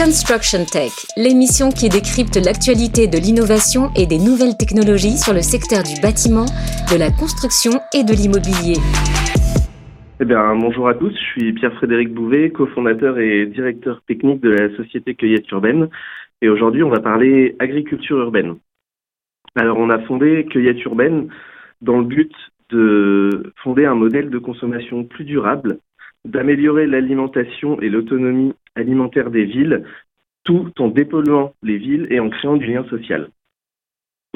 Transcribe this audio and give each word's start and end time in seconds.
Construction 0.00 0.64
Tech, 0.64 0.96
l'émission 1.18 1.68
qui 1.68 1.90
décrypte 1.90 2.40
l'actualité 2.40 3.04
de 3.06 3.20
l'innovation 3.20 3.92
et 3.94 4.06
des 4.06 4.16
nouvelles 4.16 4.56
technologies 4.56 5.20
sur 5.20 5.34
le 5.34 5.44
secteur 5.44 5.82
du 5.84 6.00
bâtiment, 6.00 6.48
de 6.88 6.96
la 6.96 7.12
construction 7.12 7.72
et 7.92 8.00
de 8.00 8.16
l'immobilier. 8.16 8.80
Eh 10.18 10.24
bien, 10.24 10.56
bonjour 10.56 10.88
à 10.88 10.94
tous, 10.94 11.12
je 11.12 11.24
suis 11.36 11.52
Pierre-Frédéric 11.52 12.14
Bouvet, 12.14 12.48
cofondateur 12.48 13.18
et 13.18 13.44
directeur 13.44 14.00
technique 14.08 14.40
de 14.40 14.48
la 14.48 14.74
société 14.74 15.14
Cueillette 15.14 15.50
Urbaine. 15.50 15.90
Et 16.40 16.48
aujourd'hui, 16.48 16.82
on 16.82 16.88
va 16.88 17.00
parler 17.00 17.54
agriculture 17.58 18.20
urbaine. 18.20 18.56
Alors, 19.54 19.76
on 19.76 19.90
a 19.90 19.98
fondé 20.06 20.46
Cueillette 20.48 20.82
Urbaine 20.86 21.28
dans 21.82 21.98
le 21.98 22.04
but 22.04 22.32
de 22.70 23.52
fonder 23.62 23.84
un 23.84 23.96
modèle 23.96 24.30
de 24.30 24.38
consommation 24.38 25.04
plus 25.04 25.24
durable, 25.24 25.76
d'améliorer 26.24 26.86
l'alimentation 26.86 27.80
et 27.80 27.88
l'autonomie 27.88 28.54
alimentaire 28.74 29.30
des 29.30 29.44
villes, 29.44 29.84
tout 30.44 30.70
en 30.78 30.88
dépolluant 30.88 31.54
les 31.62 31.78
villes 31.78 32.06
et 32.10 32.20
en 32.20 32.30
créant 32.30 32.56
du 32.56 32.66
lien 32.66 32.84
social. 32.84 33.28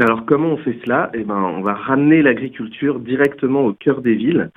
Alors 0.01 0.25
comment 0.27 0.49
on 0.49 0.57
fait 0.57 0.79
cela? 0.85 1.11
Eh 1.15 1.23
ben, 1.23 1.41
on 1.41 1.63
va 1.63 1.75
ramener 1.75 2.23
l'agriculture 2.23 2.99
directement 2.99 3.65
au 3.65 3.73
cœur 3.73 4.03
des 4.03 4.15
villes 4.15 4.51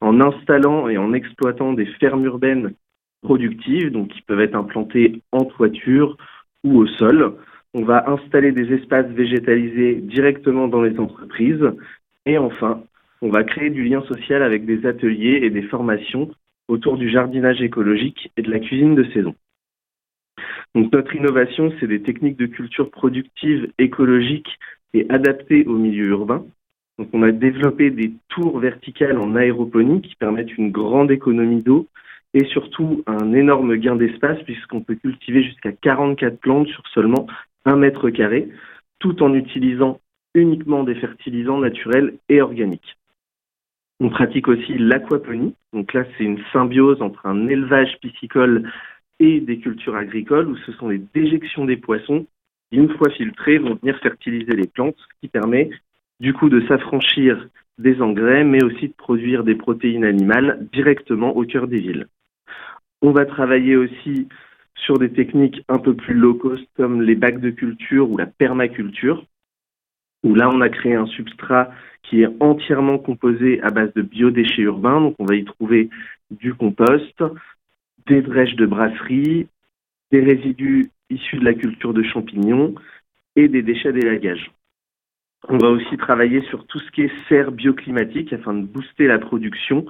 en 0.00 0.20
installant 0.20 0.88
et 0.88 0.98
en 0.98 1.12
exploitant 1.12 1.72
des 1.72 1.86
fermes 1.86 2.24
urbaines 2.24 2.74
productives, 3.22 3.90
donc 3.90 4.08
qui 4.08 4.22
peuvent 4.22 4.40
être 4.40 4.54
implantées 4.54 5.22
en 5.32 5.44
toiture 5.44 6.16
ou 6.62 6.78
au 6.78 6.86
sol. 6.86 7.34
On 7.72 7.82
va 7.82 8.08
installer 8.08 8.52
des 8.52 8.72
espaces 8.72 9.06
végétalisés 9.06 9.96
directement 9.96 10.68
dans 10.68 10.82
les 10.82 10.98
entreprises. 10.98 11.64
Et 12.26 12.38
enfin, 12.38 12.82
on 13.20 13.30
va 13.30 13.42
créer 13.42 13.70
du 13.70 13.82
lien 13.82 14.02
social 14.02 14.42
avec 14.42 14.64
des 14.64 14.86
ateliers 14.86 15.40
et 15.42 15.50
des 15.50 15.62
formations 15.62 16.30
autour 16.68 16.96
du 16.96 17.10
jardinage 17.10 17.62
écologique 17.62 18.30
et 18.36 18.42
de 18.42 18.50
la 18.50 18.58
cuisine 18.58 18.94
de 18.94 19.04
saison. 19.12 19.34
Donc 20.74 20.92
notre 20.92 21.14
innovation, 21.14 21.72
c'est 21.78 21.86
des 21.86 22.02
techniques 22.02 22.36
de 22.36 22.46
culture 22.46 22.90
productive, 22.90 23.70
écologique 23.78 24.48
et 24.92 25.06
adaptées 25.08 25.64
au 25.66 25.76
milieu 25.76 26.06
urbain. 26.06 26.44
Donc 26.98 27.08
on 27.12 27.22
a 27.22 27.32
développé 27.32 27.90
des 27.90 28.12
tours 28.28 28.58
verticales 28.58 29.18
en 29.18 29.36
aéroponie 29.36 30.00
qui 30.00 30.14
permettent 30.16 30.56
une 30.56 30.70
grande 30.70 31.10
économie 31.10 31.62
d'eau 31.62 31.88
et 32.34 32.44
surtout 32.46 33.02
un 33.06 33.32
énorme 33.32 33.76
gain 33.76 33.96
d'espace 33.96 34.42
puisqu'on 34.44 34.80
peut 34.80 34.96
cultiver 34.96 35.42
jusqu'à 35.42 35.72
44 35.72 36.38
plantes 36.38 36.68
sur 36.68 36.82
seulement 36.92 37.26
un 37.64 37.76
mètre 37.76 38.10
carré, 38.10 38.48
tout 38.98 39.22
en 39.22 39.34
utilisant 39.34 40.00
uniquement 40.34 40.82
des 40.82 40.96
fertilisants 40.96 41.58
naturels 41.58 42.14
et 42.28 42.40
organiques. 42.40 42.96
On 44.00 44.08
pratique 44.08 44.48
aussi 44.48 44.76
l'aquaponie. 44.76 45.54
Donc 45.72 45.92
là, 45.92 46.04
c'est 46.16 46.24
une 46.24 46.40
symbiose 46.52 47.00
entre 47.00 47.26
un 47.26 47.48
élevage 47.48 47.98
piscicole 48.00 48.70
et 49.20 49.40
des 49.40 49.58
cultures 49.58 49.96
agricoles 49.96 50.48
où 50.48 50.56
ce 50.56 50.72
sont 50.72 50.88
les 50.88 51.00
déjections 51.14 51.64
des 51.64 51.76
poissons 51.76 52.26
qui, 52.70 52.78
une 52.78 52.92
fois 52.96 53.10
filtrées, 53.10 53.58
vont 53.58 53.78
venir 53.80 53.98
fertiliser 54.00 54.56
les 54.56 54.66
plantes, 54.66 54.96
ce 54.98 55.20
qui 55.20 55.28
permet 55.28 55.70
du 56.20 56.32
coup 56.32 56.48
de 56.48 56.66
s'affranchir 56.66 57.48
des 57.78 58.00
engrais, 58.00 58.44
mais 58.44 58.62
aussi 58.62 58.88
de 58.88 58.94
produire 58.94 59.44
des 59.44 59.54
protéines 59.54 60.04
animales 60.04 60.66
directement 60.72 61.36
au 61.36 61.44
cœur 61.44 61.66
des 61.66 61.80
villes. 61.80 62.06
On 63.02 63.10
va 63.10 63.26
travailler 63.26 63.76
aussi 63.76 64.28
sur 64.76 64.98
des 64.98 65.10
techniques 65.10 65.62
un 65.68 65.78
peu 65.78 65.94
plus 65.94 66.14
low 66.14 66.34
cost 66.34 66.64
comme 66.76 67.02
les 67.02 67.14
bacs 67.14 67.40
de 67.40 67.50
culture 67.50 68.10
ou 68.10 68.16
la 68.16 68.26
permaculture, 68.26 69.24
où 70.24 70.34
là 70.34 70.48
on 70.48 70.60
a 70.60 70.68
créé 70.68 70.94
un 70.94 71.06
substrat 71.06 71.70
qui 72.02 72.22
est 72.22 72.28
entièrement 72.40 72.98
composé 72.98 73.60
à 73.62 73.70
base 73.70 73.92
de 73.94 74.02
biodéchets 74.02 74.62
urbains. 74.62 75.00
Donc 75.00 75.14
on 75.18 75.24
va 75.24 75.36
y 75.36 75.44
trouver 75.44 75.90
du 76.30 76.54
compost, 76.54 77.22
des 78.06 78.22
drèches 78.22 78.56
de 78.56 78.66
brasserie, 78.66 79.46
des 80.10 80.20
résidus 80.20 80.90
issus 81.10 81.36
de 81.36 81.44
la 81.44 81.54
culture 81.54 81.94
de 81.94 82.02
champignons 82.02 82.74
et 83.36 83.48
des 83.48 83.62
déchets 83.62 83.92
d'élagage. 83.92 84.50
On 85.48 85.58
va 85.58 85.68
aussi 85.68 85.96
travailler 85.96 86.40
sur 86.48 86.66
tout 86.66 86.80
ce 86.80 86.90
qui 86.90 87.02
est 87.02 87.12
serre 87.28 87.52
bioclimatique 87.52 88.32
afin 88.32 88.54
de 88.54 88.64
booster 88.64 89.06
la 89.06 89.18
production 89.18 89.84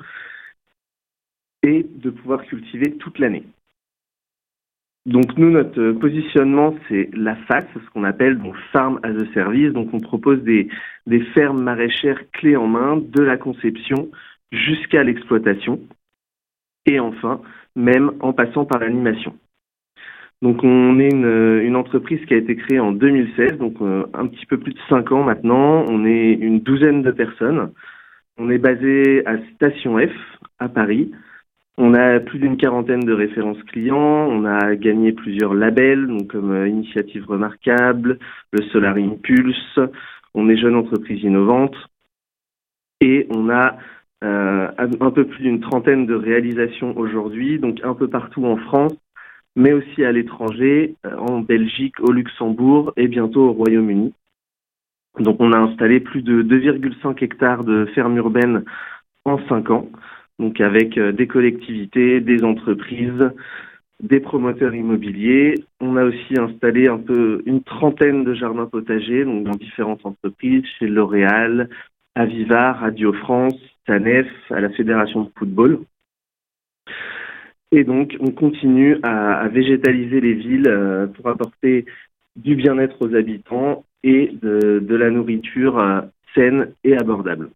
et 1.63 1.87
de 1.89 2.11
pouvoir 2.11 2.45
cultiver 2.45 2.97
toute 2.97 3.19
l'année. 3.19 3.45
Donc 5.07 5.37
nous, 5.37 5.51
notre 5.51 5.93
positionnement, 5.93 6.75
c'est 6.89 7.11
la 7.13 7.37
FAS, 7.37 7.65
ce 7.75 7.91
qu'on 7.91 8.05
appelle 8.05 8.39
donc 8.39 8.55
Farm 8.73 9.01
as 9.03 9.11
a 9.11 9.33
Service. 9.35 9.73
Donc 9.73 9.93
on 9.93 10.01
propose 10.01 10.43
des, 10.43 10.69
des 11.07 11.21
fermes 11.35 11.63
maraîchères 11.63 12.31
clés 12.33 12.57
en 12.57 12.67
main 12.67 12.97
de 12.97 13.23
la 13.23 13.37
conception 13.37 14.11
jusqu'à 14.51 15.03
l'exploitation. 15.03 15.81
Et 16.87 17.01
enfin, 17.01 17.43
même 17.77 18.13
en 18.21 18.33
passant 18.33 18.65
par 18.65 18.81
l'animation. 18.81 19.35
Donc 20.41 20.63
on 20.63 20.99
est 20.99 21.11
une, 21.11 21.61
une, 21.63 21.77
entreprise 21.77 22.25
qui 22.27 22.35
a 22.35 22.39
été 22.39 22.57
créée 22.57 22.81
en 22.81 22.93
2016, 22.93 23.59
donc 23.59 23.81
euh, 23.81 24.05
un 24.13 24.27
petit 24.27 24.45
peu 24.47 24.59
plus 24.59 24.75
de 24.75 24.79
cinq 24.89 25.13
ans 25.13 25.23
maintenant. 25.23 25.85
On 25.89 26.05
est 26.05 26.33
une 26.33 26.61
douzaine 26.61 27.03
de 27.03 27.11
personnes. 27.11 27.73
On 28.37 28.51
est 28.51 28.59
basé 28.59 29.25
à 29.27 29.37
Station 29.55 29.99
F 29.99 30.13
à 30.59 30.69
Paris. 30.69 31.13
On 31.77 31.95
a 31.95 32.21
plus 32.21 32.39
d'une 32.39 32.57
quarantaine 32.57 33.05
de 33.05 33.13
références 33.13 33.63
clients, 33.65 34.29
on 34.31 34.45
a 34.45 34.77
gagné 34.77 35.13
plusieurs 35.13 35.55
labels, 35.55 36.07
donc 36.07 36.29
comme 36.29 36.53
euh, 36.53 36.69
Initiative 36.69 37.27
Remarquable, 37.27 38.19
le 38.53 38.63
Solar 38.71 38.97
Impulse, 38.97 39.81
on 40.35 40.49
est 40.49 40.57
jeune 40.57 40.77
entreprise 40.77 41.25
innovante 41.25 41.75
et 43.01 43.27
on 43.31 43.51
a 43.51 43.77
euh, 44.23 44.71
un 44.79 45.11
peu 45.11 45.27
plus 45.27 45.43
d'une 45.43 45.61
trentaine 45.61 46.07
de 46.07 46.15
réalisations 46.15 46.97
aujourd'hui, 46.97 47.59
donc 47.59 47.81
un 47.83 47.95
peu 47.95 48.07
partout 48.07 48.47
en 48.47 48.57
France, 48.57 48.95
mais 49.57 49.73
aussi 49.73 50.05
à 50.05 50.13
l'étranger, 50.13 50.95
euh, 51.05 51.17
en 51.17 51.41
Belgique, 51.41 51.99
au 52.01 52.13
Luxembourg 52.13 52.93
et 52.97 53.09
bientôt 53.09 53.49
au 53.49 53.53
Royaume-Uni. 53.53 54.15
Donc 55.19 55.37
on 55.41 55.53
a 55.53 55.59
installé 55.59 55.99
plus 55.99 56.23
de 56.23 56.43
2,5 56.43 57.23
hectares 57.23 57.65
de 57.65 57.87
fermes 57.95 58.17
urbaines 58.17 58.65
en 59.25 59.39
cinq 59.49 59.71
ans 59.71 59.89
donc 60.39 60.61
avec 60.61 60.99
euh, 60.99 61.13
des 61.13 61.27
collectivités, 61.27 62.21
des 62.21 62.43
entreprises, 62.45 63.31
des 64.01 64.21
promoteurs 64.21 64.75
immobiliers. 64.75 65.55
On 65.81 65.97
a 65.97 66.05
aussi 66.05 66.39
installé 66.39 66.89
un 66.89 66.99
peu 66.99 67.43
une 67.47 67.63
trentaine 67.63 68.25
de 68.25 68.35
jardins 68.35 68.67
potagers, 68.67 69.25
donc 69.25 69.45
dans 69.45 69.57
différentes 69.57 70.05
entreprises, 70.05 70.65
chez 70.79 70.87
L'Oréal, 70.87 71.69
Aviva, 72.15 72.73
Radio 72.73 73.13
France, 73.13 73.59
TANEF, 73.87 74.27
à 74.51 74.61
la 74.61 74.71
Fédération 74.71 75.23
de 75.23 75.31
football. 75.37 75.81
Et 77.71 77.85
donc, 77.85 78.17
on 78.21 78.31
continue 78.31 78.99
à, 79.03 79.49
végétaliser 79.49 80.21
les 80.21 80.35
villes 80.35 80.69
euh, 80.69 81.07
pour 81.07 81.29
apporter 81.29 81.87
du 82.37 82.55
bien-être 82.57 82.97
aux 83.01 83.15
habitants 83.15 83.85
et 84.03 84.33
de 84.43 84.95
la 84.95 85.11
nourriture 85.11 85.79
euh, 85.79 86.03
saine 86.35 86.73
et 86.85 86.97
abordable. 86.97 87.49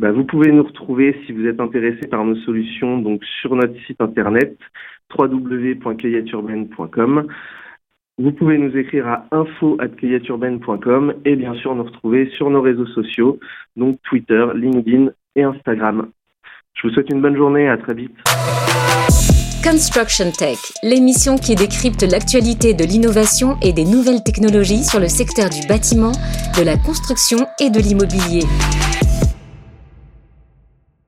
Bah, 0.00 0.10
vous 0.12 0.24
pouvez 0.24 0.50
nous 0.50 0.62
retrouver 0.62 1.20
si 1.26 1.32
vous 1.32 1.46
êtes 1.46 1.60
intéressé 1.60 2.06
par 2.06 2.24
nos 2.24 2.36
solutions 2.36 2.96
donc 2.96 3.22
sur 3.42 3.54
notre 3.54 3.74
site 3.86 4.00
internet 4.00 4.56
www.cueilleturbaine.com. 5.14 7.26
Vous 8.16 8.32
pouvez 8.32 8.56
nous 8.56 8.74
écrire 8.78 9.06
à 9.06 9.26
info@cueilleturbaine.com 9.30 11.16
et 11.26 11.36
bien 11.36 11.52
sûr 11.56 11.74
nous 11.74 11.84
retrouver 11.84 12.30
sur 12.30 12.48
nos 12.48 12.62
réseaux 12.62 12.86
sociaux, 12.86 13.38
donc 13.76 13.98
Twitter, 14.02 14.46
LinkedIn 14.54 15.10
et 15.36 15.42
Instagram. 15.42 16.08
Je 16.72 16.88
vous 16.88 16.94
souhaite 16.94 17.10
une 17.10 17.20
bonne 17.20 17.36
journée, 17.36 17.68
à 17.68 17.76
très 17.76 17.92
vite. 17.92 18.16
Construction 19.62 20.30
Tech, 20.30 20.56
l'émission 20.82 21.36
qui 21.36 21.54
décrypte 21.54 22.04
l'actualité 22.10 22.72
de 22.72 22.84
l'innovation 22.84 23.58
et 23.60 23.74
des 23.74 23.84
nouvelles 23.84 24.24
technologies 24.24 24.82
sur 24.82 24.98
le 24.98 25.08
secteur 25.08 25.50
du 25.50 25.60
bâtiment, 25.68 26.12
de 26.58 26.64
la 26.64 26.78
construction 26.78 27.46
et 27.60 27.68
de 27.68 27.78
l'immobilier. 27.78 28.46